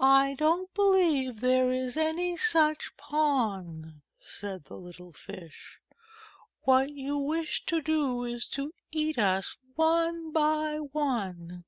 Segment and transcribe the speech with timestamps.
[0.00, 5.78] "I don't believe there is any such pond," said the little Fish.
[6.62, 11.66] "What you wish to do is to eat us, one by one."